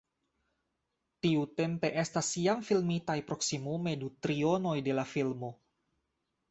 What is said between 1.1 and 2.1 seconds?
Tiutempe